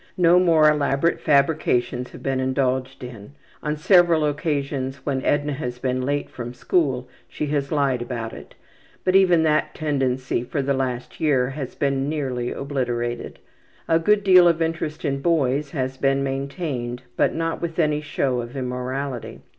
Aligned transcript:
No 0.17 0.39
more 0.39 0.67
elaborate 0.67 1.21
fabrications 1.21 2.09
have 2.09 2.23
been 2.23 2.39
indulged 2.39 3.03
in. 3.03 3.33
On 3.61 3.77
several 3.77 4.25
occasions 4.25 5.05
when 5.05 5.23
Edna 5.23 5.53
has 5.53 5.77
been 5.77 6.01
late 6.01 6.27
from 6.27 6.55
school 6.55 7.07
she 7.29 7.45
has 7.53 7.71
lied 7.71 8.01
about 8.01 8.33
it, 8.33 8.55
but 9.03 9.15
even 9.15 9.43
that 9.43 9.75
tendency 9.75 10.41
for 10.43 10.63
the 10.63 10.73
last 10.73 11.19
year 11.21 11.51
has 11.51 11.75
been 11.75 12.09
nearly 12.09 12.51
obliterated. 12.51 13.37
A 13.87 13.99
good 13.99 14.23
deal 14.23 14.47
of 14.47 14.59
interest 14.59 15.05
in 15.05 15.21
boys 15.21 15.69
has 15.69 15.97
been 15.97 16.23
maintained, 16.23 17.03
but 17.15 17.35
not 17.35 17.61
with 17.61 17.77
any 17.77 18.01
show 18.01 18.41
of 18.41 18.57
immorality. 18.57 19.41